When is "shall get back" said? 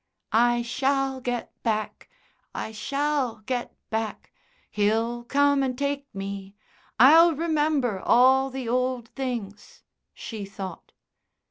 0.63-2.09, 2.71-4.31